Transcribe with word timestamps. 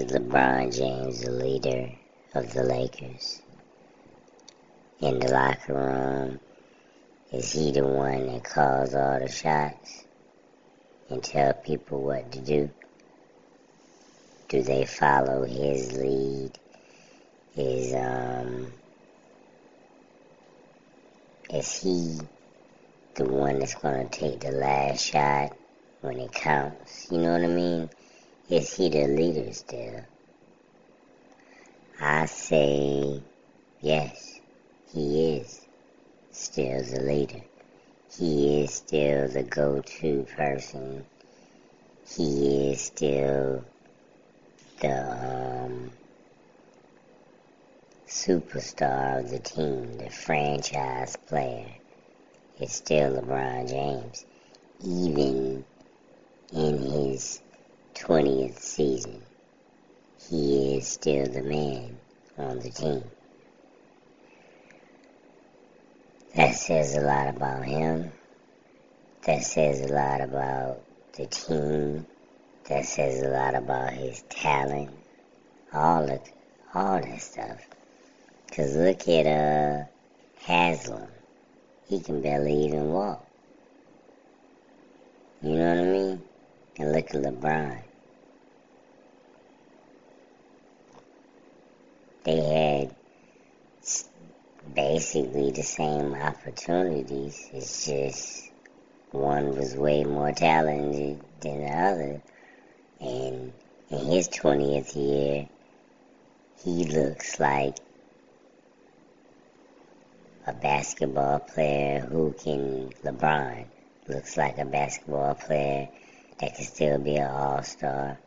Is 0.00 0.12
LeBron 0.12 0.74
James 0.74 1.20
the 1.20 1.30
leader 1.30 1.90
of 2.34 2.50
the 2.54 2.62
Lakers? 2.62 3.42
In 5.02 5.18
the 5.18 5.28
locker 5.30 5.74
room, 5.74 6.40
is 7.30 7.52
he 7.52 7.70
the 7.70 7.86
one 7.86 8.26
that 8.28 8.42
calls 8.42 8.94
all 8.94 9.20
the 9.20 9.28
shots 9.28 10.04
and 11.10 11.22
tell 11.22 11.52
people 11.52 12.00
what 12.00 12.32
to 12.32 12.40
do? 12.40 12.70
Do 14.48 14.62
they 14.62 14.86
follow 14.86 15.44
his 15.44 15.92
lead? 15.92 16.52
Is 17.54 17.92
um 17.92 18.72
is 21.52 21.74
he 21.82 22.18
the 23.16 23.24
one 23.26 23.58
that's 23.58 23.74
gonna 23.74 24.08
take 24.08 24.40
the 24.40 24.52
last 24.52 25.04
shot 25.04 25.54
when 26.00 26.20
it 26.20 26.32
counts? 26.32 27.08
You 27.10 27.18
know 27.18 27.32
what 27.32 27.44
I 27.44 27.48
mean? 27.48 27.90
Is 28.50 28.74
he 28.74 28.88
the 28.88 29.06
leader 29.06 29.52
still? 29.52 30.00
I 32.00 32.26
say 32.26 33.22
yes, 33.80 34.40
he 34.92 35.36
is 35.36 35.60
still 36.32 36.82
the 36.82 37.00
leader. 37.00 37.42
He 38.18 38.64
is 38.64 38.72
still 38.72 39.28
the 39.28 39.44
go-to 39.44 40.26
person. 40.36 41.04
He 42.08 42.72
is 42.72 42.80
still 42.80 43.64
the 44.80 45.64
um, 45.64 45.92
superstar 48.08 49.20
of 49.20 49.30
the 49.30 49.38
team, 49.38 49.96
the 49.96 50.10
franchise 50.10 51.16
player. 51.28 51.70
It's 52.58 52.74
still 52.74 53.12
LeBron 53.12 53.68
James, 53.68 54.26
even 54.82 55.64
in 56.52 56.78
his 56.78 57.40
20th 58.00 58.58
season. 58.58 59.20
He 60.30 60.78
is 60.78 60.88
still 60.88 61.26
the 61.26 61.42
man 61.42 61.98
on 62.38 62.58
the 62.58 62.70
team. 62.70 63.04
That 66.34 66.54
says 66.54 66.96
a 66.96 67.02
lot 67.02 67.28
about 67.28 67.62
him. 67.66 68.10
That 69.26 69.42
says 69.42 69.82
a 69.82 69.92
lot 69.92 70.22
about 70.22 70.80
the 71.12 71.26
team. 71.26 72.06
That 72.70 72.86
says 72.86 73.22
a 73.22 73.28
lot 73.28 73.54
about 73.54 73.92
his 73.92 74.22
talent. 74.30 74.92
All 75.74 76.10
of 76.10 76.20
all 76.72 77.02
that 77.02 77.20
stuff. 77.20 77.66
Cause 78.50 78.76
look 78.76 79.06
at 79.08 79.26
uh 79.26 79.84
Haslem. 80.38 81.06
He 81.86 82.00
can 82.00 82.22
barely 82.22 82.64
even 82.64 82.92
walk. 82.92 83.26
You 85.42 85.50
know 85.50 85.68
what 85.68 85.84
I 85.84 85.90
mean? 85.92 86.22
And 86.78 86.92
look 86.92 87.14
at 87.14 87.22
LeBron. 87.22 87.89
They 92.30 92.42
had 92.42 92.94
basically 94.72 95.50
the 95.50 95.64
same 95.64 96.14
opportunities. 96.14 97.50
It's 97.52 97.86
just 97.86 98.52
one 99.10 99.56
was 99.56 99.74
way 99.74 100.04
more 100.04 100.30
talented 100.30 101.20
than 101.40 101.60
the 101.60 101.72
other. 101.72 102.22
And 103.00 103.52
in 103.90 104.06
his 104.06 104.28
20th 104.28 104.94
year, 104.94 105.48
he 106.62 106.84
looks 106.84 107.40
like 107.40 107.78
a 110.46 110.52
basketball 110.52 111.40
player 111.40 111.98
who 111.98 112.32
can, 112.34 112.90
LeBron 113.02 113.64
looks 114.06 114.36
like 114.36 114.56
a 114.58 114.64
basketball 114.64 115.34
player 115.34 115.88
that 116.38 116.54
can 116.54 116.64
still 116.64 117.00
be 117.00 117.16
an 117.16 117.28
all 117.28 117.64
star, 117.64 118.20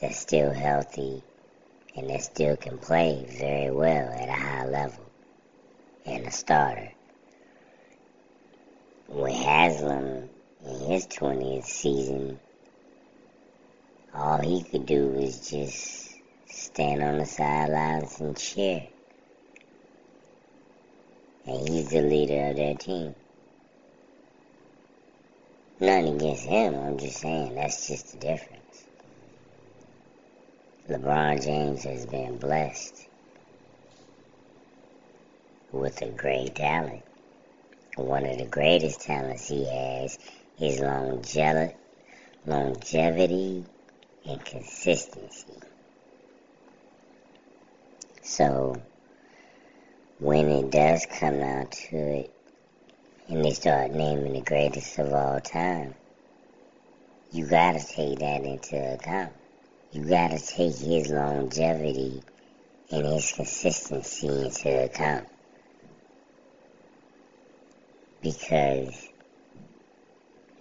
that's 0.00 0.20
still 0.20 0.52
healthy, 0.52 1.24
and 1.96 2.10
that 2.10 2.22
still 2.22 2.56
can 2.56 2.78
play 2.78 3.24
very 3.38 3.70
well 3.70 4.12
at 4.12 4.28
a 4.28 4.32
high 4.32 4.66
level 4.66 5.04
and 6.06 6.26
a 6.26 6.30
starter. 6.30 6.92
With 9.08 9.34
Haslem 9.34 10.28
in 10.64 10.80
his 10.90 11.06
20th 11.06 11.64
season, 11.64 12.38
all 14.14 14.38
he 14.38 14.62
could 14.62 14.86
do 14.86 15.06
was 15.08 15.50
just 15.50 16.14
stand 16.46 17.02
on 17.02 17.18
the 17.18 17.26
sidelines 17.26 18.20
and 18.20 18.36
cheer. 18.36 18.86
And 21.46 21.68
he's 21.68 21.88
the 21.90 22.02
leader 22.02 22.50
of 22.50 22.56
their 22.56 22.74
team. 22.74 23.14
Nothing 25.80 26.16
against 26.16 26.44
him, 26.44 26.74
I'm 26.74 26.98
just 26.98 27.18
saying 27.18 27.54
that's 27.54 27.86
just 27.86 28.12
the 28.12 28.18
difference. 28.18 28.67
LeBron 30.88 31.44
James 31.44 31.84
has 31.84 32.06
been 32.06 32.38
blessed 32.38 33.08
with 35.70 36.00
a 36.00 36.08
great 36.08 36.54
talent. 36.54 37.02
One 37.96 38.24
of 38.24 38.38
the 38.38 38.46
greatest 38.46 39.02
talents 39.02 39.48
he 39.48 39.66
has 39.66 40.18
is 40.58 40.80
longevity, 40.80 41.74
longevity 42.46 43.66
and 44.24 44.42
consistency. 44.42 45.60
So, 48.22 48.80
when 50.20 50.48
it 50.48 50.70
does 50.70 51.04
come 51.04 51.38
down 51.38 51.66
to 51.66 51.96
it, 51.96 52.32
and 53.28 53.44
they 53.44 53.52
start 53.52 53.90
naming 53.90 54.32
the 54.32 54.40
greatest 54.40 54.98
of 54.98 55.12
all 55.12 55.38
time, 55.38 55.94
you 57.30 57.46
gotta 57.46 57.86
take 57.86 58.20
that 58.20 58.42
into 58.42 58.94
account. 58.94 59.34
You 59.90 60.04
gotta 60.04 60.38
take 60.38 60.76
his 60.76 61.08
longevity 61.08 62.22
and 62.90 63.06
his 63.06 63.32
consistency 63.32 64.28
into 64.28 64.84
account 64.84 65.26
because 68.20 69.08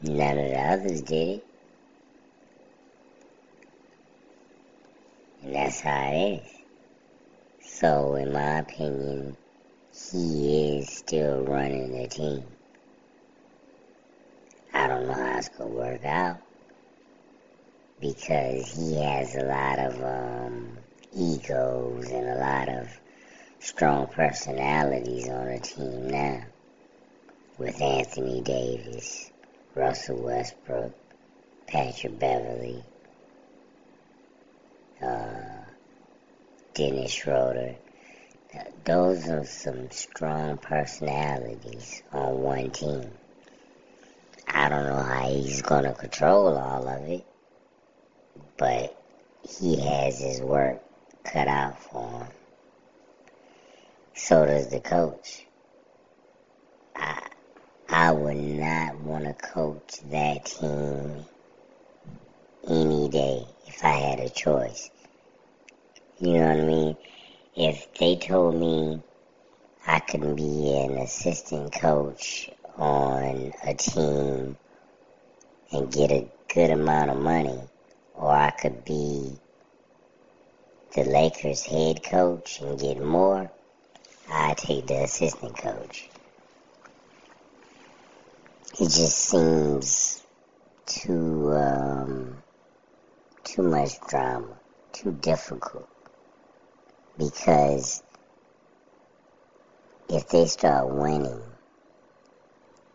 none 0.00 0.38
of 0.38 0.50
the 0.50 0.58
others 0.58 1.02
did 1.02 1.28
it. 1.28 1.44
And 5.42 5.54
that's 5.54 5.80
how 5.80 6.12
it 6.12 6.42
is. 6.42 6.50
So, 7.62 8.14
in 8.14 8.32
my 8.32 8.60
opinion, 8.60 9.36
he 9.92 10.78
is 10.78 10.88
still 10.88 11.42
running 11.42 11.92
the 11.92 12.08
team. 12.08 12.44
I 14.72 14.86
don't 14.86 15.06
know 15.06 15.12
how 15.12 15.36
it's 15.36 15.50
going 15.50 15.70
to 15.70 15.76
work 15.76 16.04
out 16.06 16.40
because 18.00 18.72
he 18.72 18.94
has 19.02 19.36
a 19.36 19.44
lot 19.44 19.78
of 19.78 20.02
um, 20.02 20.78
egos 21.14 22.08
and 22.08 22.28
a 22.28 22.36
lot 22.36 22.68
of 22.68 22.88
strong 23.58 24.06
personalities 24.06 25.28
on 25.28 25.46
the 25.46 25.58
team 25.58 26.08
now 26.08 26.42
with 27.58 27.80
Anthony 27.82 28.40
Davis, 28.40 29.30
Russell 29.74 30.22
Westbrook, 30.22 30.94
Patrick 31.66 32.18
Beverley, 32.18 32.82
uh, 35.02 35.64
Dennis 36.72 37.12
Schroeder. 37.12 37.76
Those 38.84 39.28
are 39.28 39.44
some 39.44 39.90
strong 39.90 40.56
personalities 40.56 42.02
on 42.12 42.40
one 42.40 42.70
team. 42.70 43.10
I 44.48 44.68
don't 44.70 44.86
know 44.86 45.02
how 45.02 45.28
he's 45.28 45.62
going 45.62 45.84
to 45.84 45.92
control 45.92 46.56
all 46.56 46.88
of 46.88 47.02
it, 47.04 47.24
but 48.56 48.96
he 49.48 49.80
has 49.80 50.20
his 50.20 50.40
work 50.40 50.82
cut 51.24 51.48
out 51.48 51.82
for 51.82 52.08
him. 52.10 52.26
So 54.14 54.46
does 54.46 54.68
the 54.68 54.80
coach. 54.80 55.46
I, 56.94 57.26
I 57.88 58.12
would 58.12 58.36
not 58.36 59.00
want 59.00 59.24
to 59.24 59.32
coach 59.34 60.00
that 60.10 60.44
team 60.44 61.24
any 62.68 63.08
day 63.08 63.46
if 63.66 63.84
I 63.84 63.92
had 63.92 64.20
a 64.20 64.28
choice. 64.28 64.90
You 66.18 66.34
know 66.34 66.48
what 66.48 66.60
I 66.60 66.66
mean? 66.66 66.96
If 67.56 67.94
they 67.94 68.16
told 68.16 68.54
me 68.54 69.02
I 69.86 70.00
could 70.00 70.36
be 70.36 70.76
an 70.76 70.98
assistant 70.98 71.72
coach 71.72 72.50
on 72.76 73.52
a 73.64 73.74
team 73.74 74.56
and 75.72 75.92
get 75.92 76.10
a 76.10 76.28
good 76.52 76.70
amount 76.70 77.10
of 77.10 77.16
money, 77.16 77.60
could 78.60 78.84
be 78.84 79.38
the 80.94 81.04
Lakers 81.04 81.64
head 81.64 82.02
coach 82.02 82.60
and 82.60 82.78
get 82.78 83.00
more, 83.02 83.50
I 84.30 84.54
take 84.54 84.86
the 84.86 85.02
assistant 85.02 85.56
coach 85.56 86.08
it 88.80 88.88
just 88.88 89.16
seems 89.18 90.22
too 90.86 91.52
um, 91.52 92.42
too 93.44 93.62
much 93.62 94.00
drama, 94.08 94.56
too 94.92 95.12
difficult. 95.12 95.88
Because 97.18 98.02
if 100.08 100.28
they 100.28 100.46
start 100.46 100.88
winning, 100.88 101.42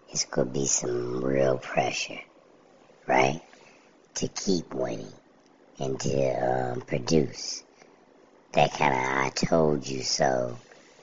it's 0.09 0.25
gonna 0.25 0.49
be 0.49 0.65
some 0.65 1.23
real 1.23 1.59
pressure, 1.59 2.21
right? 3.05 3.41
To 4.15 4.27
keep 4.29 4.73
winning. 4.73 5.13
And 5.79 5.99
to 5.99 6.71
um, 6.73 6.81
produce. 6.81 7.63
That 8.53 8.73
kind 8.73 8.93
of 8.93 8.99
I 8.99 9.29
told 9.29 9.85
you 9.87 10.01
so, 10.01 10.57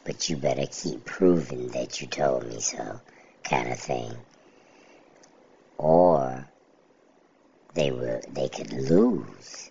but 0.05 0.29
you 0.31 0.37
better 0.37 0.67
keep 0.67 1.05
proving 1.05 1.69
that 1.69 2.01
you 2.01 2.07
told 2.07 2.47
me 2.49 2.61
so 2.61 3.01
kind 3.45 3.71
of 3.71 3.79
thing. 3.79 4.15
Or 5.77 6.47
they 7.75 7.91
will 7.91 8.21
they 8.31 8.49
could 8.49 8.73
lose. 8.73 9.71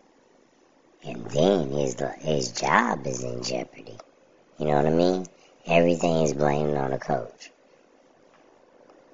And 1.03 1.25
then 1.25 1.71
his 1.71 1.97
his 2.19 2.51
job 2.51 3.07
is 3.07 3.23
in 3.23 3.43
jeopardy. 3.43 3.97
You 4.59 4.65
know 4.65 4.75
what 4.75 4.85
I 4.85 4.91
mean? 4.91 5.25
Everything 5.65 6.21
is 6.21 6.33
blamed 6.33 6.75
on 6.75 6.91
the 6.91 6.99
coach. 6.99 7.51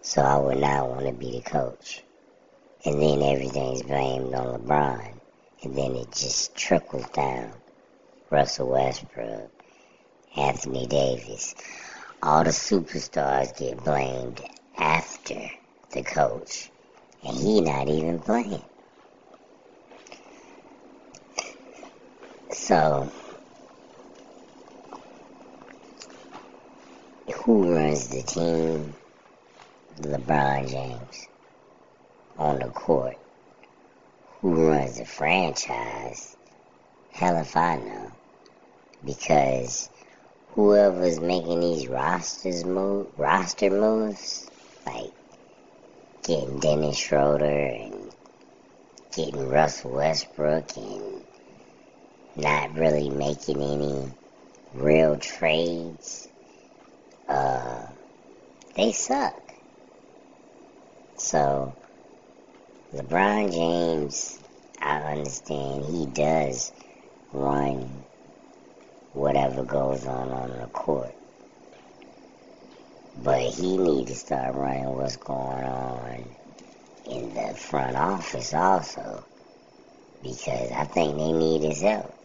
So 0.01 0.21
I 0.21 0.37
would 0.37 0.59
not 0.59 0.89
want 0.89 1.05
to 1.05 1.13
be 1.13 1.31
the 1.31 1.41
coach. 1.41 2.01
And 2.85 3.01
then 3.01 3.21
everything's 3.21 3.83
blamed 3.83 4.33
on 4.33 4.59
LeBron. 4.59 5.16
And 5.63 5.75
then 5.75 5.95
it 5.95 6.12
just 6.12 6.56
trickles 6.56 7.07
down. 7.09 7.51
Russell 8.30 8.69
Westbrook, 8.69 9.51
Anthony 10.36 10.86
Davis. 10.86 11.56
All 12.21 12.44
the 12.44 12.51
superstars 12.51 13.57
get 13.57 13.83
blamed 13.83 14.42
after 14.77 15.39
the 15.92 16.04
coach. 16.04 16.69
And 17.24 17.38
he 17.38 17.62
not 17.62 17.89
even 17.89 18.19
playing. 18.19 18.63
So, 22.51 23.09
who 27.44 27.74
runs 27.74 28.07
the 28.09 28.21
team? 28.24 28.94
LeBron 30.01 30.69
James 30.69 31.27
on 32.38 32.59
the 32.59 32.68
court. 32.68 33.18
Who 34.77 35.01
a 35.01 35.06
franchise? 35.06 36.38
Hell 37.12 37.38
if 37.38 37.57
I 37.57 37.77
know. 37.77 38.12
Because 39.03 39.89
whoever's 40.50 41.19
making 41.19 41.62
these 41.62 41.88
rosters 41.88 42.63
move, 42.63 43.07
roster 43.18 43.71
moves, 43.71 44.47
like 44.85 45.12
getting 46.24 46.59
Dennis 46.59 46.97
Schroeder 46.97 47.45
and 47.45 48.12
getting 49.15 49.50
Russell 49.50 49.91
Westbrook 49.91 50.77
and 50.77 51.23
not 52.35 52.75
really 52.75 53.09
making 53.09 53.62
any 53.62 54.12
real 54.75 55.18
trades, 55.18 56.27
uh, 57.27 57.81
they 58.75 58.91
suck. 58.91 59.41
So, 61.15 61.75
LeBron 62.94 63.51
James, 63.51 64.38
I 64.87 65.13
understand 65.13 65.85
he 65.85 66.07
does 66.07 66.71
run 67.33 68.05
whatever 69.11 69.65
goes 69.65 70.07
on 70.07 70.31
on 70.31 70.51
the 70.59 70.67
court. 70.67 71.15
But 73.15 73.41
he 73.41 73.77
need 73.77 74.07
to 74.07 74.15
start 74.15 74.55
running 74.55 74.89
what's 74.95 75.17
going 75.17 75.65
on 75.65 76.25
in 77.05 77.33
the 77.33 77.55
front 77.57 77.97
office 77.97 78.53
also. 78.53 79.25
Because 80.23 80.71
I 80.71 80.85
think 80.85 81.17
they 81.17 81.33
need 81.33 81.63
his 81.63 81.81
help. 81.81 82.16